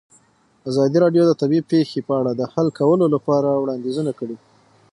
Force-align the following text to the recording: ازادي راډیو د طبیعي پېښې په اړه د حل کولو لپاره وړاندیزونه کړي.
ازادي 0.69 0.97
راډیو 1.03 1.23
د 1.27 1.31
طبیعي 1.41 1.63
پېښې 1.71 1.99
په 2.07 2.13
اړه 2.19 2.31
د 2.35 2.41
حل 2.53 2.67
کولو 2.79 3.05
لپاره 3.15 3.49
وړاندیزونه 3.61 4.11
کړي. 4.19 4.37